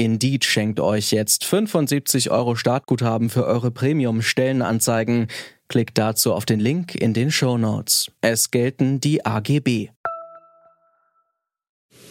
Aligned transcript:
Indeed 0.00 0.46
schenkt 0.46 0.80
euch 0.80 1.10
jetzt 1.10 1.44
75 1.44 2.30
Euro 2.30 2.56
Startguthaben 2.56 3.28
für 3.28 3.44
eure 3.44 3.70
Premium-Stellenanzeigen. 3.70 5.26
Klickt 5.68 5.98
dazu 5.98 6.32
auf 6.32 6.46
den 6.46 6.58
Link 6.58 6.94
in 6.94 7.12
den 7.12 7.30
Show 7.30 7.58
Notes. 7.58 8.10
Es 8.22 8.50
gelten 8.50 9.00
die 9.00 9.26
AGB. 9.26 9.90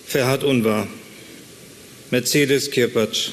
Ferhat 0.05 0.43
Unvar, 0.43 0.85
Mercedes 2.11 2.69
Kirpatsch, 2.69 3.31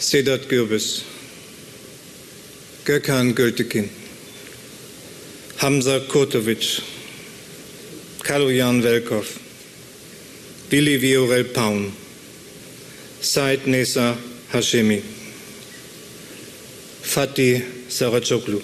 Sedat 0.00 0.48
Gürbüz, 0.48 1.04
Gökhan 2.84 3.36
Gültekin, 3.36 3.88
Hamza 5.58 6.00
Kurtovic, 6.00 6.82
Kaloyan 8.24 8.82
Velkov, 8.82 9.38
Willi 10.70 11.00
Viorel 11.00 11.44
Paun, 11.44 12.01
Said 13.24 13.68
Nesa 13.68 14.16
Hashemi, 14.52 15.00
Fatih 17.02 17.62
Saracoglu. 17.88 18.60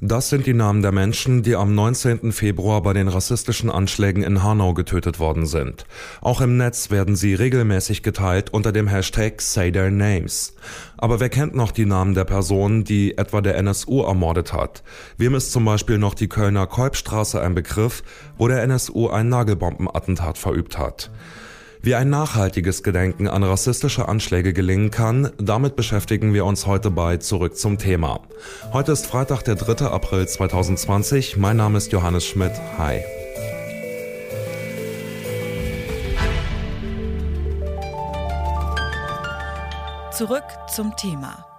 Das 0.00 0.28
sind 0.28 0.44
die 0.44 0.54
Namen 0.54 0.82
der 0.82 0.90
Menschen, 0.90 1.44
die 1.44 1.54
am 1.54 1.72
19. 1.72 2.32
Februar 2.32 2.82
bei 2.82 2.92
den 2.94 3.06
rassistischen 3.06 3.70
Anschlägen 3.70 4.24
in 4.24 4.42
Hanau 4.42 4.74
getötet 4.74 5.20
worden 5.20 5.46
sind. 5.46 5.86
Auch 6.20 6.40
im 6.40 6.56
Netz 6.56 6.90
werden 6.90 7.14
sie 7.14 7.34
regelmäßig 7.34 8.02
geteilt 8.02 8.52
unter 8.52 8.72
dem 8.72 8.88
Hashtag 8.88 9.40
Say 9.40 9.70
Their 9.70 9.92
Names. 9.92 10.56
Aber 10.96 11.20
wer 11.20 11.28
kennt 11.28 11.54
noch 11.54 11.70
die 11.70 11.86
Namen 11.86 12.14
der 12.14 12.24
Personen, 12.24 12.82
die 12.82 13.16
etwa 13.16 13.40
der 13.40 13.54
NSU 13.54 14.02
ermordet 14.02 14.52
hat? 14.52 14.82
Wem 15.16 15.36
ist 15.36 15.52
zum 15.52 15.64
Beispiel 15.64 15.98
noch 15.98 16.14
die 16.14 16.28
Kölner 16.28 16.66
Kolbstraße 16.66 17.40
ein 17.40 17.54
Begriff, 17.54 18.02
wo 18.36 18.48
der 18.48 18.64
NSU 18.64 19.10
ein 19.10 19.28
Nagelbombenattentat 19.28 20.38
verübt 20.38 20.76
hat? 20.76 21.12
Wie 21.84 21.96
ein 21.96 22.10
nachhaltiges 22.10 22.84
Gedenken 22.84 23.26
an 23.26 23.42
rassistische 23.42 24.08
Anschläge 24.08 24.52
gelingen 24.52 24.92
kann, 24.92 25.32
damit 25.38 25.74
beschäftigen 25.74 26.32
wir 26.32 26.44
uns 26.44 26.64
heute 26.64 26.92
bei 26.92 27.16
Zurück 27.16 27.56
zum 27.56 27.76
Thema. 27.76 28.20
Heute 28.72 28.92
ist 28.92 29.06
Freitag, 29.06 29.42
der 29.42 29.56
3. 29.56 29.86
April 29.86 30.28
2020. 30.28 31.38
Mein 31.38 31.56
Name 31.56 31.78
ist 31.78 31.90
Johannes 31.90 32.24
Schmidt. 32.24 32.52
Hi. 32.78 33.00
Zurück 40.12 40.44
zum 40.72 40.94
Thema. 40.96 41.51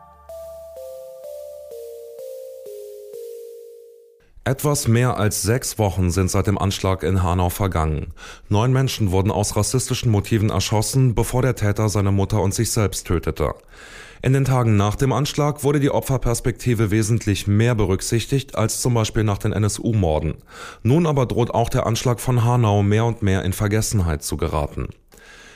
Etwas 4.46 4.90
mehr 4.90 5.16
als 5.16 5.42
sechs 5.42 5.80
Wochen 5.80 6.12
sind 6.12 6.30
seit 6.30 6.48
dem 6.48 6.58
Anschlag 6.58 7.04
in 7.04 7.24
Hanau 7.24 7.50
vergangen. 7.50 8.14
Neun 8.50 8.74
Menschen 8.74 9.12
wurden 9.12 9.32
aus 9.32 9.56
rassistischen 9.56 10.12
Motiven 10.12 10.50
erschossen, 10.50 11.16
bevor 11.16 11.42
der 11.42 11.56
Täter 11.56 11.88
seine 11.88 12.12
Mutter 12.12 12.42
und 12.42 12.54
sich 12.54 12.70
selbst 12.72 13.08
tötete. 13.08 13.54
In 14.22 14.34
den 14.34 14.44
Tagen 14.44 14.76
nach 14.76 14.96
dem 14.96 15.14
Anschlag 15.14 15.64
wurde 15.64 15.80
die 15.80 15.92
Opferperspektive 15.92 16.92
wesentlich 16.92 17.48
mehr 17.48 17.74
berücksichtigt 17.74 18.56
als 18.56 18.82
zum 18.82 18.94
Beispiel 18.94 19.24
nach 19.24 19.38
den 19.38 19.54
NSU-Morden. 19.54 20.36
Nun 20.82 21.08
aber 21.08 21.26
droht 21.26 21.52
auch 21.52 21.70
der 21.70 21.86
Anschlag 21.86 22.20
von 22.20 22.44
Hanau 22.44 22.84
mehr 22.84 23.06
und 23.06 23.22
mehr 23.22 23.44
in 23.44 23.54
Vergessenheit 23.54 24.24
zu 24.24 24.36
geraten. 24.36 24.90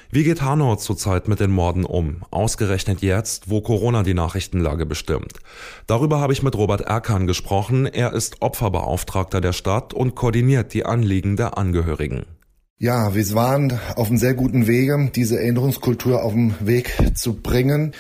Wie 0.10 0.24
geht 0.24 0.42
Hanau 0.42 0.78
zurzeit 0.78 1.28
mit 1.28 1.42
den 1.42 1.52
Morden 1.52 1.84
um? 1.84 2.24
Ausgerechnet 2.32 3.02
jetzt, 3.02 3.50
wo 3.50 3.60
Corona 3.60 4.04
die 4.04 4.14
Nachrichtenlage 4.14 4.86
bestimmt. 4.86 5.34
Darüber 5.86 6.22
habe 6.22 6.32
ich 6.32 6.44
mit 6.44 6.56
Robert 6.56 6.82
Erkan 6.82 7.28
gesprochen. 7.28 7.86
Er 7.86 8.14
ist 8.14 8.42
Opferbeauftragter 8.42 9.42
der 9.42 9.52
Stadt 9.52 9.94
und 9.94 10.16
koordiniert 10.16 10.74
die 10.74 10.86
Anliegen 10.86 11.36
der 11.36 11.58
Angehörigen. 11.58 12.26
Ja, 12.80 13.16
wir 13.16 13.34
waren 13.34 13.80
auf 13.96 14.08
einem 14.08 14.18
sehr 14.18 14.34
guten 14.34 14.66
Wege, 14.66 15.12
diese 15.14 15.40
Erinnerungskultur 15.40 16.24
auf 16.24 16.32
den 16.32 16.56
Weg 16.62 16.96
zu 17.16 17.34
bringen. 17.34 17.94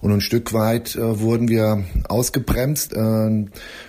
Und 0.00 0.12
ein 0.12 0.22
Stück 0.22 0.54
weit 0.54 0.96
äh, 0.96 1.20
wurden 1.20 1.48
wir 1.48 1.84
ausgebremst. 2.08 2.94
Äh, 2.94 3.46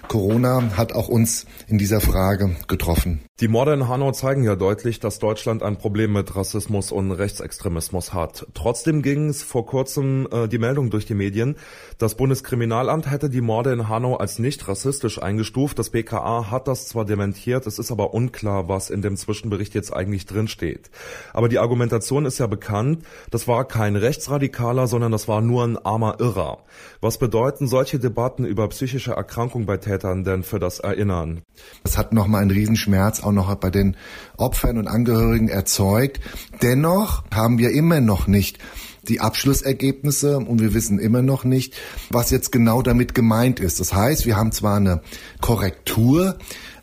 Corona 0.09 0.75
hat 0.75 0.91
auch 0.91 1.07
uns 1.07 1.45
in 1.67 1.77
dieser 1.77 2.01
Frage 2.01 2.55
getroffen. 2.67 3.21
Die 3.41 3.47
Morde 3.47 3.73
in 3.73 3.87
Hanau 3.87 4.11
zeigen 4.11 4.43
ja 4.43 4.55
deutlich, 4.55 4.99
dass 4.99 5.17
Deutschland 5.17 5.63
ein 5.63 5.77
Problem 5.77 6.13
mit 6.13 6.35
Rassismus 6.35 6.91
und 6.91 7.11
Rechtsextremismus 7.11 8.13
hat. 8.13 8.45
Trotzdem 8.53 9.01
ging 9.01 9.29
es 9.29 9.41
vor 9.41 9.65
kurzem 9.65 10.27
äh, 10.31 10.47
die 10.47 10.59
Meldung 10.59 10.91
durch 10.91 11.07
die 11.07 11.15
Medien, 11.15 11.55
das 12.01 12.15
Bundeskriminalamt 12.15 13.11
hätte 13.11 13.29
die 13.29 13.41
Morde 13.41 13.71
in 13.73 13.87
Hanau 13.87 14.15
als 14.15 14.39
nicht 14.39 14.67
rassistisch 14.67 15.21
eingestuft. 15.21 15.77
Das 15.77 15.91
BKA 15.91 16.49
hat 16.49 16.67
das 16.67 16.87
zwar 16.87 17.05
dementiert, 17.05 17.67
es 17.67 17.77
ist 17.77 17.91
aber 17.91 18.15
unklar, 18.15 18.67
was 18.67 18.89
in 18.89 19.03
dem 19.03 19.15
Zwischenbericht 19.15 19.75
jetzt 19.75 19.93
eigentlich 19.93 20.25
drinsteht. 20.25 20.89
Aber 21.31 21.47
die 21.47 21.59
Argumentation 21.59 22.25
ist 22.25 22.39
ja 22.39 22.47
bekannt, 22.47 23.05
das 23.29 23.47
war 23.47 23.67
kein 23.67 23.95
Rechtsradikaler, 23.95 24.87
sondern 24.87 25.11
das 25.11 25.27
war 25.27 25.41
nur 25.41 25.63
ein 25.63 25.77
armer 25.77 26.15
Irrer. 26.19 26.63
Was 27.01 27.19
bedeuten 27.19 27.67
solche 27.67 27.99
Debatten 27.99 28.45
über 28.45 28.67
psychische 28.69 29.11
Erkrankung 29.11 29.67
bei 29.67 29.77
Tätern 29.77 30.23
denn 30.23 30.41
für 30.41 30.57
das 30.57 30.79
Erinnern? 30.79 31.43
Das 31.83 31.99
hat 31.99 32.13
nochmal 32.13 32.41
einen 32.41 32.49
Riesenschmerz 32.49 33.19
auch 33.39 33.47
noch 33.47 33.55
bei 33.55 33.69
den 33.69 33.95
Opfern 34.37 34.77
und 34.77 34.87
Angehörigen 34.87 35.49
erzeugt. 35.49 36.19
Dennoch 36.61 37.23
haben 37.33 37.57
wir 37.57 37.71
immer 37.71 38.01
noch 38.01 38.27
nicht 38.27 38.59
die 39.07 39.19
Abschlussergebnisse 39.19 40.37
und 40.37 40.61
wir 40.61 40.73
wissen 40.73 40.99
immer 40.99 41.21
noch 41.21 41.43
nicht, 41.43 41.75
was 42.09 42.29
jetzt 42.29 42.51
genau 42.51 42.81
damit 42.81 43.15
gemeint 43.15 43.59
ist. 43.59 43.79
Das 43.79 43.93
heißt, 43.93 44.25
wir 44.25 44.37
haben 44.37 44.51
zwar 44.51 44.77
eine 44.77 45.01
Korrektur, 45.41 46.37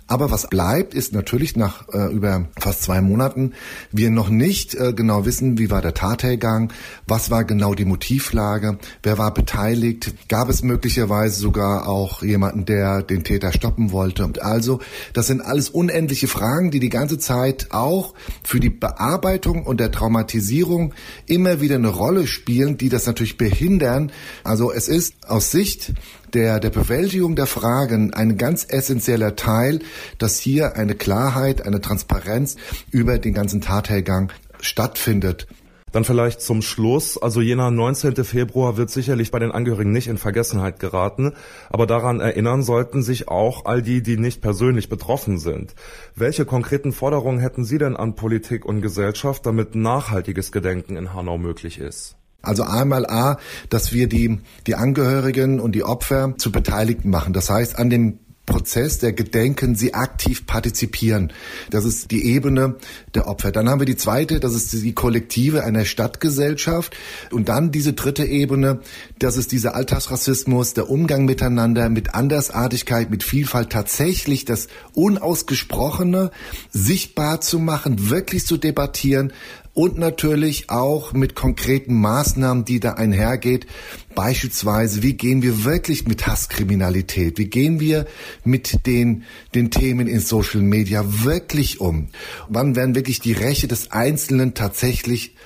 aber 0.09 0.31
was 0.31 0.49
bleibt, 0.49 0.95
ist 0.95 1.13
natürlich 1.13 1.55
nach 1.55 1.87
äh, 1.93 2.11
über 2.13 2.47
fast 2.59 2.83
zwei 2.83 3.03
Monaten 3.03 3.53
wir 3.93 4.11
noch 4.11 4.31
nicht 4.31 4.75
äh, 4.75 4.95
genau 4.95 5.27
wissen, 5.27 5.59
wie 5.59 5.71
war 5.71 5.83
der 5.83 5.93
Tathergang, 5.93 6.73
was 7.07 7.31
war 7.31 7.45
genau 7.45 7.75
die 7.75 7.85
Motivlage, 7.85 8.79
wer 9.03 9.19
war 9.19 9.35
beteiligt, 9.35 10.15
gab 10.29 10.49
es 10.49 10.63
möglicherweise 10.63 11.39
sogar 11.39 11.87
auch 11.87 12.23
jemanden, 12.23 12.65
der 12.65 13.03
den 13.03 13.23
Täter 13.23 13.53
stoppen 13.53 13.93
wollte. 13.93 14.25
Und 14.25 14.41
also, 14.41 14.81
das 15.13 15.27
sind 15.27 15.43
alles 15.43 15.69
unendliche 15.69 16.27
Fragen, 16.27 16.71
die 16.71 16.81
die 16.81 16.89
ganze 16.89 17.19
Zeit 17.19 17.69
auch 17.71 18.15
für 18.43 18.61
die 18.61 18.71
Bearbeitung 18.71 19.65
und 19.65 19.79
der 19.79 19.93
Traumatisierung 19.93 20.95
immer 21.27 21.61
wieder 21.61 21.77
eine 21.77 21.89
Rolle 21.89 22.27
spielen, 22.27 22.79
die 22.79 22.89
das 22.89 23.07
natürlich 23.07 23.37
behindern. 23.37 24.11
Also 24.43 24.73
es 24.73 24.89
ist 24.89 25.29
aus 25.29 25.51
Sicht 25.51 25.93
der, 26.35 26.61
der 26.61 26.71
Bewältigung 26.71 27.37
der 27.37 27.47
Fragen 27.47 28.15
ein 28.15 28.37
ganz 28.37 28.67
essentieller 28.69 29.37
Teil, 29.37 29.81
dass 30.19 30.39
hier 30.39 30.77
eine 30.77 30.95
Klarheit, 30.95 31.67
eine 31.67 31.81
Transparenz 31.81 32.57
über 32.91 33.19
den 33.19 33.35
ganzen 33.35 33.61
Tathergang 33.61 34.33
stattfindet. 34.61 35.47
Dann 35.93 36.05
vielleicht 36.05 36.43
zum 36.43 36.61
Schluss, 36.61 37.17
also 37.17 37.41
jener 37.41 37.71
19. 37.71 38.25
Februar 38.25 38.77
wird 38.77 38.91
sicherlich 38.91 39.31
bei 39.31 39.39
den 39.39 39.53
Angehörigen 39.53 39.91
nicht 39.91 40.09
in 40.09 40.19
Vergessenheit 40.19 40.81
geraten, 40.81 41.33
aber 41.71 41.87
daran 41.87 42.21
erinnern 42.21 42.63
sollten 42.63 43.03
sich 43.03 43.29
auch 43.29 43.65
all 43.65 43.81
die, 43.81 44.03
die 44.03 44.19
nicht 44.19 44.43
persönlich 44.43 44.91
betroffen 44.91 45.39
sind. 45.39 45.75
Welche 46.15 46.45
konkreten 46.45 46.93
Forderungen 46.93 47.39
hätten 47.39 47.65
Sie 47.65 47.79
denn 47.79 47.97
an 47.97 48.17
Politik 48.17 48.67
und 48.67 48.83
Gesellschaft, 48.83 49.47
damit 49.47 49.75
nachhaltiges 49.75 50.53
Gedenken 50.53 50.97
in 50.97 51.15
Hanau 51.15 51.39
möglich 51.39 51.79
ist? 51.79 52.18
Also 52.41 52.63
einmal 52.63 53.05
A, 53.07 53.39
dass 53.69 53.93
wir 53.93 54.09
die, 54.09 54.39
die 54.67 54.77
Angehörigen 54.77 55.59
und 55.59 55.73
die 55.73 55.83
Opfer 55.83 56.35
zu 56.39 56.53
Beteiligten 56.53 57.11
machen. 57.11 57.33
Das 57.33 57.51
heißt, 57.51 57.79
an 57.79 57.91
dem 57.91 58.21
Prozess 58.49 58.99
der 58.99 59.13
Gedenken 59.13 59.75
sie 59.75 59.93
aktiv 59.93 60.47
partizipieren. 60.47 61.33
Das 61.71 61.85
ist 61.85 62.11
die 62.11 62.25
Ebene 62.25 62.77
der 63.15 63.29
Opfer. 63.29 63.53
Dann 63.53 63.69
haben 63.69 63.81
wir 63.81 63.87
die 63.87 63.97
zweite, 63.97 64.41
das 64.41 64.55
ist 64.55 64.73
die 64.73 64.95
Kollektive 64.95 65.65
einer 65.65 65.85
Stadtgesellschaft. 65.85 66.97
Und 67.31 67.51
dann 67.51 67.71
diese 67.71 67.93
dritte 67.93 68.25
Ebene, 68.25 68.81
das 69.19 69.37
ist 69.37 69.53
dieser 69.53 69.75
Alltagsrassismus, 69.75 70.73
der 70.73 70.89
Umgang 70.89 71.27
miteinander, 71.27 71.91
mit 71.91 72.15
Andersartigkeit, 72.15 73.11
mit 73.11 73.23
Vielfalt, 73.23 73.71
tatsächlich 73.71 74.47
das 74.47 74.69
Unausgesprochene 74.95 76.31
sichtbar 76.71 77.43
zu 77.43 77.59
machen, 77.59 78.09
wirklich 78.09 78.47
zu 78.47 78.57
debattieren, 78.57 79.33
und 79.79 79.97
natürlich 79.97 80.71
auch 80.71 81.13
mit 81.13 81.37
konkreten 81.37 81.95
Maßnahmen, 82.01 82.65
die 82.65 82.81
da 82.81 82.95
einhergeht. 82.95 83.69
Beispielsweise, 84.13 85.05
wie 85.05 85.13
gehen 85.13 85.41
wir 85.41 85.63
wirklich 85.63 86.09
mit 86.09 86.27
Hasskriminalität? 86.27 87.39
Wie 87.39 87.47
gehen 87.47 87.79
wir 87.79 88.07
mit 88.43 88.89
den, 88.89 89.23
den 89.55 89.71
Themen 89.71 90.09
in 90.09 90.19
Social 90.19 90.63
Media 90.63 91.05
wirklich 91.23 91.81
um? 91.81 92.09
Wann 92.49 92.75
werden 92.75 92.97
wirklich 92.97 93.21
die 93.21 93.35
Rechte 93.35 93.69
des 93.69 93.93
Einzelnen 93.93 94.55
tatsächlich 94.55 95.37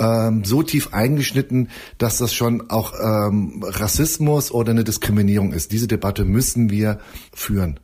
ähm, 0.00 0.44
so 0.44 0.64
tief 0.64 0.92
eingeschnitten, 0.92 1.68
dass 1.96 2.18
das 2.18 2.34
schon 2.34 2.68
auch 2.70 2.92
ähm, 3.00 3.62
Rassismus 3.64 4.50
oder 4.50 4.72
eine 4.72 4.82
Diskriminierung 4.82 5.52
ist. 5.52 5.70
Diese 5.70 5.86
Debatte 5.86 6.24
müssen 6.24 6.70
wir 6.70 6.98
führen. 7.32 7.78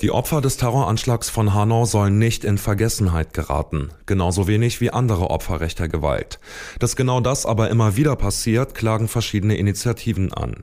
Die 0.00 0.12
Opfer 0.12 0.40
des 0.40 0.56
Terroranschlags 0.56 1.28
von 1.28 1.54
Hanau 1.54 1.84
sollen 1.84 2.20
nicht 2.20 2.44
in 2.44 2.56
Vergessenheit 2.56 3.34
geraten, 3.34 3.90
genauso 4.06 4.46
wenig 4.46 4.80
wie 4.80 4.90
andere 4.90 5.28
Opfer 5.30 5.60
rechter 5.60 5.88
Gewalt. 5.88 6.38
Dass 6.78 6.94
genau 6.94 7.20
das 7.20 7.44
aber 7.44 7.68
immer 7.68 7.96
wieder 7.96 8.14
passiert, 8.14 8.76
klagen 8.76 9.08
verschiedene 9.08 9.56
Initiativen 9.56 10.32
an. 10.32 10.62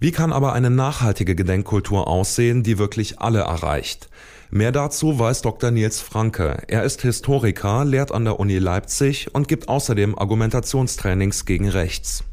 Wie 0.00 0.10
kann 0.10 0.32
aber 0.32 0.52
eine 0.52 0.70
nachhaltige 0.70 1.36
Gedenkkultur 1.36 2.08
aussehen, 2.08 2.64
die 2.64 2.76
wirklich 2.76 3.20
alle 3.20 3.42
erreicht? 3.42 4.08
Mehr 4.50 4.72
dazu 4.72 5.16
weiß 5.16 5.42
Dr. 5.42 5.70
Nils 5.70 6.00
Franke. 6.00 6.64
Er 6.66 6.82
ist 6.82 7.02
Historiker, 7.02 7.84
lehrt 7.84 8.10
an 8.10 8.24
der 8.24 8.40
Uni 8.40 8.58
Leipzig 8.58 9.32
und 9.32 9.46
gibt 9.46 9.68
außerdem 9.68 10.18
Argumentationstrainings 10.18 11.44
gegen 11.44 11.68
rechts. 11.68 12.24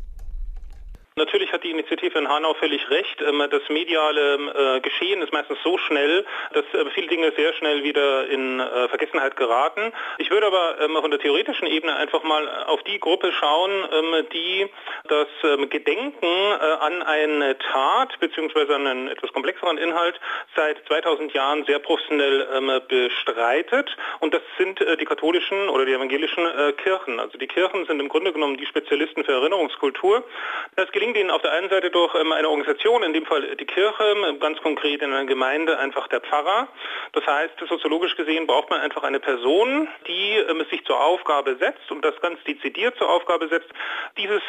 Natürlich 1.15 1.52
die 1.63 1.71
Initiative 1.71 2.17
in 2.17 2.27
Hanau 2.27 2.53
völlig 2.55 2.89
recht. 2.89 3.21
Ähm, 3.21 3.43
das 3.49 3.61
mediale 3.69 4.75
äh, 4.77 4.79
Geschehen 4.81 5.21
ist 5.21 5.33
meistens 5.33 5.57
so 5.63 5.77
schnell, 5.77 6.25
dass 6.53 6.65
äh, 6.73 6.89
viele 6.93 7.07
Dinge 7.07 7.31
sehr 7.35 7.53
schnell 7.53 7.83
wieder 7.83 8.27
in 8.27 8.59
äh, 8.59 8.87
Vergessenheit 8.89 9.35
geraten. 9.35 9.93
Ich 10.17 10.29
würde 10.29 10.47
aber 10.47 10.79
ähm, 10.81 10.97
von 10.99 11.11
der 11.11 11.19
theoretischen 11.19 11.67
Ebene 11.67 11.95
einfach 11.95 12.23
mal 12.23 12.47
auf 12.65 12.83
die 12.83 12.99
Gruppe 12.99 13.31
schauen, 13.31 13.71
ähm, 13.91 14.27
die 14.31 14.69
das 15.07 15.27
Gedenken 15.69 16.27
an 16.79 17.03
eine 17.03 17.57
Tat 17.57 18.17
bzw. 18.19 18.73
an 18.73 18.87
einen 18.87 19.07
etwas 19.07 19.31
komplexeren 19.33 19.77
Inhalt 19.77 20.19
seit 20.55 20.77
2000 20.87 21.33
Jahren 21.33 21.65
sehr 21.65 21.79
professionell 21.79 22.81
bestreitet. 22.87 23.95
Und 24.19 24.33
das 24.33 24.41
sind 24.57 24.79
die 24.79 25.05
katholischen 25.05 25.69
oder 25.69 25.85
die 25.85 25.93
evangelischen 25.93 26.45
Kirchen. 26.77 27.19
Also 27.19 27.37
die 27.37 27.47
Kirchen 27.47 27.85
sind 27.85 27.99
im 27.99 28.09
Grunde 28.09 28.31
genommen 28.31 28.57
die 28.57 28.65
Spezialisten 28.65 29.23
für 29.23 29.33
Erinnerungskultur. 29.33 30.23
Das 30.75 30.91
gelingt 30.91 31.17
ihnen 31.17 31.31
auf 31.31 31.41
der 31.41 31.52
einen 31.53 31.69
Seite 31.69 31.89
durch 31.91 32.13
ähm, 32.15 32.31
eine 32.31 32.49
Organisation, 32.49 33.03
in 33.03 33.13
dem 33.13 33.25
Fall 33.25 33.55
die 33.55 33.65
Kirche, 33.65 34.03
ähm, 34.03 34.39
ganz 34.39 34.59
konkret 34.61 35.01
in 35.01 35.13
einer 35.13 35.25
Gemeinde 35.25 35.77
einfach 35.77 36.07
der 36.07 36.21
Pfarrer. 36.21 36.67
Das 37.13 37.25
heißt, 37.25 37.53
soziologisch 37.69 38.15
gesehen 38.15 38.47
braucht 38.47 38.69
man 38.69 38.81
einfach 38.81 39.03
eine 39.03 39.19
Person, 39.19 39.87
die 40.07 40.31
ähm, 40.49 40.65
sich 40.71 40.83
zur 40.85 40.99
Aufgabe 40.99 41.55
setzt 41.57 41.91
und 41.91 42.03
das 42.03 42.19
ganz 42.21 42.43
dezidiert 42.43 42.97
zur 42.97 43.09
Aufgabe 43.09 43.47
setzt, 43.47 43.69
dieses 44.17 44.41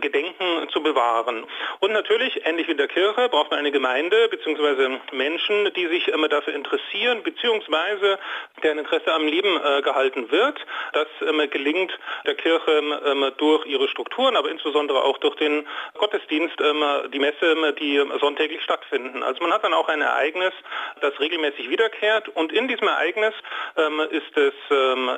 Gedenken 0.00 0.68
zu 0.70 0.82
bewahren. 0.82 1.44
Und 1.80 1.92
natürlich, 1.92 2.44
ähnlich 2.46 2.66
wie 2.66 2.72
in 2.72 2.78
der 2.78 2.88
Kirche, 2.88 3.28
braucht 3.28 3.50
man 3.50 3.58
eine 3.58 3.70
Gemeinde 3.70 4.28
bzw. 4.28 4.98
Menschen, 5.12 5.72
die 5.74 5.86
sich 5.86 6.06
dafür 6.30 6.54
interessieren 6.54 7.22
bzw. 7.22 8.16
deren 8.62 8.78
Interesse 8.78 9.12
am 9.12 9.26
Leben 9.26 9.56
äh, 9.56 9.82
gehalten 9.82 10.30
wird. 10.30 10.58
Das 10.92 11.06
gelingt 11.50 11.92
der 12.26 12.34
Kirche 12.34 13.32
durch 13.38 13.66
ihre 13.66 13.88
Strukturen, 13.88 14.36
aber 14.36 14.50
insbesondere 14.50 15.02
auch 15.04 15.18
durch 15.18 15.36
den 15.36 15.66
Gottesdienst, 15.98 16.49
ähm, 16.60 17.10
die 17.12 17.18
Messe, 17.18 17.52
ähm, 17.52 17.74
die 17.78 18.02
sonntäglich 18.20 18.62
stattfinden. 18.62 19.22
Also 19.22 19.42
man 19.42 19.52
hat 19.52 19.64
dann 19.64 19.74
auch 19.74 19.88
ein 19.88 20.00
Ereignis, 20.00 20.52
das 21.00 21.18
regelmäßig 21.20 21.68
wiederkehrt 21.68 22.28
und 22.28 22.52
in 22.52 22.68
diesem 22.68 22.88
Ereignis 22.88 23.34
ähm, 23.76 24.00
ist 24.10 24.36
es 24.36 24.54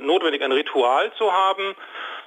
notwendig, 0.00 0.42
ein 0.42 0.52
Ritual 0.52 1.12
zu 1.14 1.32
haben, 1.32 1.74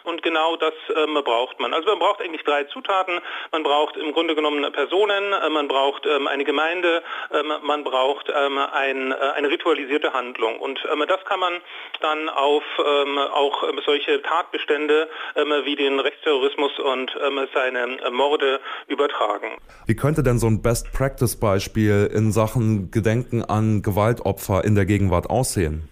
und 0.06 0.24
genau 0.24 0.56
das 0.56 0.74
ähm, 0.96 1.16
braucht 1.24 1.60
man. 1.60 1.74
Also 1.74 1.90
man 1.90 2.00
braucht 2.00 2.22
eigentlich 2.22 2.44
drei 2.44 2.64
Zutaten. 2.66 3.20
Man 3.52 3.64
braucht 3.64 3.98
im 3.98 4.14
Grunde 4.14 4.36
genommen 4.36 4.72
Personen, 4.72 5.34
äh, 5.34 5.50
man 5.50 5.68
braucht 5.68 6.06
ähm, 6.06 6.28
eine 6.28 6.44
Gemeinde, 6.44 7.04
ähm, 7.32 7.52
man 7.64 7.84
braucht 7.84 8.30
ähm, 8.30 8.58
ein, 8.58 9.12
äh, 9.12 9.16
eine 9.16 9.50
ritualisierte 9.50 10.14
Handlung. 10.14 10.60
Und 10.60 10.80
ähm, 10.92 11.04
das 11.08 11.24
kann 11.26 11.40
man 11.40 11.54
dann 12.02 12.30
auf 12.30 12.64
ähm, 12.80 13.18
auch 13.18 13.64
solche 13.86 14.22
Tatbestände 14.22 15.10
wie 15.64 15.76
den 15.76 16.00
Rechtsterrorismus 16.00 16.72
und 16.80 17.12
seine 17.54 18.00
äh, 18.02 18.10
Morde 18.10 18.60
übertragen. 18.88 19.58
Wie 19.86 19.96
könnte 19.96 20.24
denn 20.24 20.40
so 20.40 20.48
ein 20.48 20.62
Best-Practice-Beispiel 20.62 22.10
in 22.14 22.32
Sachen 22.32 22.92
Gedenken 22.92 23.44
an 23.44 23.82
Gewaltopfer 23.82 24.64
in 24.64 24.76
der 24.76 24.86
Gegenwart 24.86 25.30
aussehen? 25.30 25.90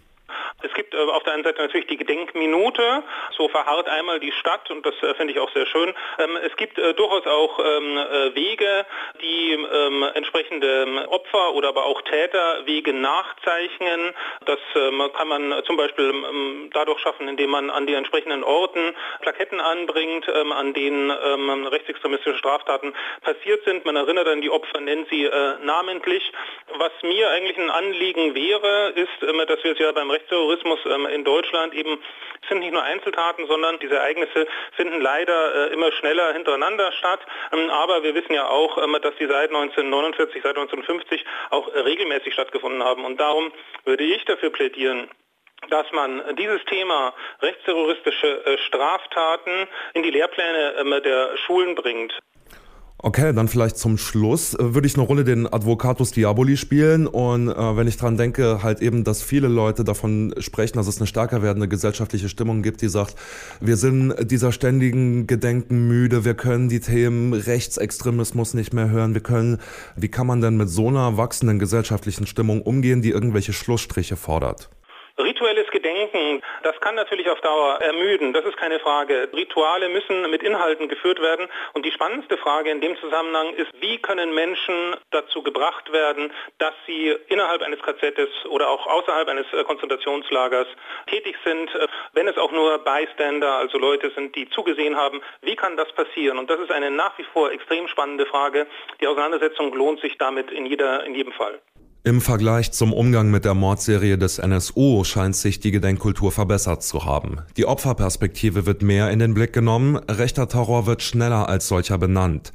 Es 0.62 0.74
gibt 0.74 0.93
äh, 0.94 1.12
auf 1.12 1.24
der 1.24 1.34
einen 1.34 1.44
Seite 1.44 1.62
natürlich 1.62 1.88
die 1.88 1.98
Gedenkminute, 1.98 3.04
so 3.38 3.48
verharrt 3.50 3.90
einmal 3.90 4.20
die 4.20 4.32
Stadt 4.32 4.70
und 4.72 4.86
das 4.86 4.96
äh, 5.02 5.14
finde 5.16 5.34
ich 5.34 5.40
auch 5.40 5.52
sehr 5.54 5.66
schön. 5.66 5.94
Ähm, 6.20 6.38
es 6.44 6.56
gibt 6.56 6.78
äh, 6.78 6.94
durchaus 6.94 7.26
auch 7.28 7.60
ähm, 7.60 7.96
Wege, 8.34 8.86
die 9.22 9.54
ähm, 9.54 10.04
entsprechende 10.14 11.08
Opfer 11.10 11.54
oder 11.54 11.70
aber 11.70 11.86
auch 11.86 12.02
Täterwege 12.02 12.94
nachzeichnen. 12.94 14.14
Das 14.46 14.60
kann 14.74 15.28
man 15.28 15.64
zum 15.66 15.78
Beispiel 15.78 16.14
dadurch 16.74 17.00
schaffen, 17.00 17.28
indem 17.28 17.52
man 17.52 17.70
an 17.70 17.88
die 17.88 17.94
entsprechenden 17.94 18.44
Orten 18.44 18.96
Plaketten 19.22 19.60
anbringt, 19.60 20.28
an 20.30 20.74
denen 20.74 21.12
rechtsextremistische 21.68 22.38
Straftaten 22.38 22.94
passiert 23.22 23.64
sind. 23.66 23.86
Man 23.86 23.96
erinnert 23.96 24.28
an 24.28 24.42
die 24.42 24.50
Opfer, 24.50 24.80
nennt 24.82 25.10
sie 25.10 25.30
namentlich. 25.64 26.32
Was 26.78 26.92
mir 27.04 27.30
eigentlich 27.30 27.58
ein 27.58 27.70
Anliegen 27.70 28.36
wäre, 28.36 28.90
ist, 28.96 29.22
dass 29.22 29.64
wir 29.64 29.72
es 29.72 29.80
ja 29.80 29.92
beim 29.92 30.10
Rechtsterrorismus 30.10 30.44
Terrorismus 30.44 30.80
ähm, 30.83 30.83
in 30.86 31.24
Deutschland 31.24 31.74
eben 31.74 32.00
sind 32.50 32.60
nicht 32.60 32.74
nur 32.74 32.84
Einzeltaten, 32.84 33.48
sondern 33.48 33.80
diese 33.80 33.96
Ereignisse 33.96 34.48
finden 34.76 35.02
leider 35.02 35.70
äh, 35.70 35.74
immer 35.74 35.92
schneller 35.94 36.34
hintereinander 36.34 36.92
statt. 36.94 37.22
Ähm, 37.52 37.70
aber 37.70 38.04
wir 38.04 38.16
wissen 38.16 38.34
ja 38.34 38.48
auch, 38.48 38.78
ähm, 38.78 38.98
dass 39.02 39.16
sie 39.18 39.28
seit 39.28 39.50
1949, 39.50 40.42
seit 40.44 40.58
1950 40.58 41.26
auch 41.52 41.74
regelmäßig 41.74 42.34
stattgefunden 42.34 42.84
haben. 42.84 43.06
Und 43.06 43.20
darum 43.20 43.52
würde 43.86 44.04
ich 44.04 44.24
dafür 44.26 44.50
plädieren, 44.50 45.10
dass 45.70 45.90
man 45.92 46.36
dieses 46.36 46.64
Thema 46.66 47.14
rechtsterroristische 47.42 48.46
äh, 48.46 48.58
Straftaten 48.60 49.68
in 49.94 50.04
die 50.04 50.12
Lehrpläne 50.12 51.02
der 51.02 51.38
Schulen 51.38 51.76
bringt. 51.76 52.14
Okay, 53.06 53.34
dann 53.34 53.50
vielleicht 53.50 53.78
zum 53.78 53.98
Schluss 53.98 54.54
äh, 54.54 54.74
würde 54.74 54.88
ich 54.88 54.96
eine 54.96 55.06
Rolle 55.06 55.26
den 55.26 55.46
Advocatus 55.46 56.12
Diaboli 56.12 56.56
spielen 56.56 57.06
und 57.06 57.50
äh, 57.50 57.76
wenn 57.76 57.86
ich 57.86 57.98
dran 57.98 58.16
denke, 58.16 58.64
halt 58.64 58.82
eben, 58.82 59.04
dass 59.04 59.22
viele 59.22 59.50
Leute 59.50 59.84
davon 59.84 60.34
sprechen, 60.38 60.78
dass 60.78 60.88
es 60.88 61.00
eine 61.00 61.08
stärker 61.08 61.42
werdende 61.42 61.68
gesellschaftliche 61.68 62.30
Stimmung 62.30 62.62
gibt, 62.62 62.82
die 62.82 62.88
sagt, 62.88 63.16
wir 63.60 63.76
sind 63.76 64.16
dieser 64.32 64.54
ständigen 64.54 65.28
Gedenken 65.28 65.86
müde, 65.90 66.24
wir 66.24 66.34
können 66.34 66.70
die 66.70 66.80
Themen 66.80 67.34
Rechtsextremismus 67.34 68.54
nicht 68.54 68.74
mehr 68.74 68.90
hören, 68.90 69.14
wir 69.14 69.22
können, 69.22 69.58
wie 69.98 70.08
kann 70.08 70.26
man 70.26 70.40
denn 70.40 70.56
mit 70.56 70.70
so 70.70 70.88
einer 70.88 71.18
wachsenden 71.18 71.60
gesellschaftlichen 71.60 72.26
Stimmung 72.26 72.62
umgehen, 72.62 73.02
die 73.02 73.10
irgendwelche 73.10 73.52
Schlussstriche 73.52 74.16
fordert? 74.16 74.70
Rituelles 75.18 75.70
Gedenken, 75.70 76.42
das 76.64 76.80
kann 76.82 76.96
natürlich 76.96 77.30
auf 77.30 77.40
Dauer 77.42 77.80
ermüden, 77.82 78.34
das 78.34 78.46
ist 78.46 78.58
keine 78.58 78.80
Frage. 78.80 79.30
Rituale 79.32 79.88
müssen 79.90 80.30
mit 80.32 80.42
Inhalten 80.42 80.88
geführt 80.88 81.22
werden 81.22 81.48
und 81.74 81.86
die 81.86 81.92
spannendste 81.92 82.36
Frage 82.38 82.72
in 82.72 82.82
dem 82.82 82.98
Zusammenhang 82.98 83.54
ist, 83.54 83.72
wie 83.80 84.00
können 84.00 84.34
Menschen 84.34 84.96
dazu 85.12 85.44
gebracht 85.44 85.92
werden, 85.94 86.32
dass 86.58 86.74
sie 86.88 87.16
innerhalb 87.28 87.62
eines 87.62 87.80
KZs 87.82 88.48
oder 88.48 88.70
auch 88.70 88.88
außerhalb 88.88 89.28
eines 89.28 89.46
äh, 89.54 89.64
Konzentrationslagers 89.64 90.68
tätig 91.06 91.36
sind, 91.46 91.74
äh, 91.76 91.88
wenn 92.14 92.28
es 92.28 92.38
auch 92.38 92.52
nur 92.52 92.80
Bystander, 92.80 93.54
also 93.54 93.78
Leute 93.78 94.10
sind, 94.16 94.36
die 94.36 94.50
zugesehen 94.50 94.98
haben, 94.98 95.22
wie 95.42 95.56
kann 95.56 95.78
das 95.78 95.92
passieren? 95.92 96.40
Und 96.40 96.50
das 96.50 96.60
ist 96.60 96.72
eine 96.72 96.90
nach 96.90 97.16
wie 97.20 97.26
vor 97.26 97.52
extrem 97.52 97.88
spannende 97.88 98.26
Frage. 98.26 98.66
Die 99.00 99.08
Auseinandersetzung 99.08 99.74
lohnt 99.74 100.02
sich 100.02 100.18
damit 100.18 100.50
in, 100.50 100.66
jeder, 100.66 101.04
in 101.04 101.14
jedem 101.14 101.34
Fall. 101.34 101.60
Im 102.06 102.20
Vergleich 102.20 102.74
zum 102.74 102.92
Umgang 102.92 103.32
mit 103.32 103.46
der 103.46 103.54
Mordserie 103.54 104.18
des 104.18 104.38
NSU 104.38 105.06
scheint 105.06 105.38
sich 105.38 105.62
die 105.62 105.72
Gedenkkultur 105.72 106.34
verbessert 106.34 106.84
zu 106.84 107.06
haben. 107.06 107.38
Die 107.56 107.66
Opferperspektive 107.66 108.66
wird 108.66 108.82
mehr 108.82 109.10
in 109.10 109.20
den 109.20 109.34
Blick 109.34 109.54
genommen, 109.54 109.96
rechter 109.96 110.50
Terror 110.50 110.86
wird 110.86 111.02
schneller 111.02 111.48
als 111.48 111.70
solcher 111.70 111.98
benannt. 111.98 112.52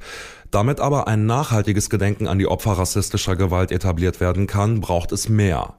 Damit 0.51 0.79
aber 0.79 1.07
ein 1.07 1.25
nachhaltiges 1.25 1.89
Gedenken 1.89 2.27
an 2.27 2.37
die 2.37 2.45
Opfer 2.45 2.73
rassistischer 2.73 3.35
Gewalt 3.35 3.71
etabliert 3.71 4.19
werden 4.19 4.45
kann, 4.45 4.81
braucht 4.81 5.11
es 5.11 5.29
mehr. 5.29 5.73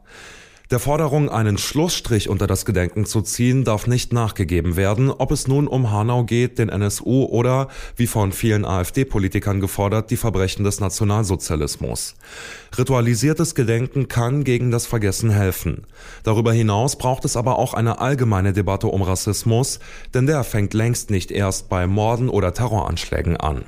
Der 0.70 0.78
Forderung, 0.78 1.28
einen 1.28 1.58
Schlussstrich 1.58 2.28
unter 2.28 2.46
das 2.46 2.64
Gedenken 2.64 3.04
zu 3.04 3.22
ziehen, 3.22 3.64
darf 3.64 3.88
nicht 3.88 4.12
nachgegeben 4.12 4.76
werden, 4.76 5.10
ob 5.10 5.32
es 5.32 5.48
nun 5.48 5.66
um 5.66 5.90
Hanau 5.90 6.22
geht, 6.22 6.60
den 6.60 6.68
NSU 6.68 7.24
oder, 7.24 7.66
wie 7.96 8.06
von 8.06 8.30
vielen 8.30 8.64
AfD-Politikern 8.64 9.58
gefordert, 9.58 10.12
die 10.12 10.16
Verbrechen 10.16 10.62
des 10.62 10.78
Nationalsozialismus. 10.78 12.14
Ritualisiertes 12.78 13.56
Gedenken 13.56 14.06
kann 14.06 14.44
gegen 14.44 14.70
das 14.70 14.86
Vergessen 14.86 15.30
helfen. 15.30 15.88
Darüber 16.22 16.52
hinaus 16.52 16.96
braucht 16.96 17.24
es 17.24 17.36
aber 17.36 17.58
auch 17.58 17.74
eine 17.74 17.98
allgemeine 17.98 18.52
Debatte 18.52 18.86
um 18.86 19.02
Rassismus, 19.02 19.80
denn 20.14 20.26
der 20.26 20.44
fängt 20.44 20.72
längst 20.72 21.10
nicht 21.10 21.32
erst 21.32 21.68
bei 21.68 21.88
Morden 21.88 22.28
oder 22.28 22.54
Terroranschlägen 22.54 23.36
an. 23.36 23.64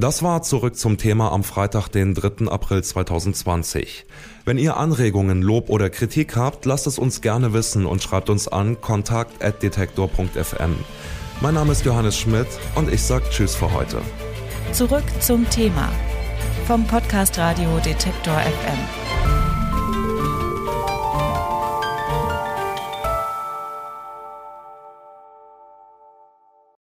Das 0.00 0.22
war 0.22 0.42
zurück 0.42 0.76
zum 0.76 0.96
Thema 0.96 1.32
am 1.32 1.42
Freitag, 1.42 1.88
den 1.88 2.14
3. 2.14 2.46
April 2.46 2.84
2020. 2.84 4.06
Wenn 4.48 4.56
ihr 4.56 4.78
Anregungen, 4.78 5.42
Lob 5.42 5.68
oder 5.68 5.90
Kritik 5.90 6.34
habt, 6.34 6.64
lasst 6.64 6.86
es 6.86 6.98
uns 6.98 7.20
gerne 7.20 7.52
wissen 7.52 7.84
und 7.84 8.02
schreibt 8.02 8.30
uns 8.30 8.48
an 8.48 8.80
kontakt.detektor.fm. 8.80 10.74
Mein 11.42 11.52
Name 11.52 11.72
ist 11.72 11.84
Johannes 11.84 12.16
Schmidt 12.16 12.46
und 12.74 12.90
ich 12.90 13.02
sag 13.02 13.30
Tschüss 13.30 13.54
für 13.54 13.70
heute. 13.74 14.00
Zurück 14.72 15.04
zum 15.20 15.46
Thema 15.50 15.92
vom 16.66 16.86
Podcast 16.86 17.36
Radio 17.36 17.78
Detektor 17.84 18.40
FM. 18.40 19.07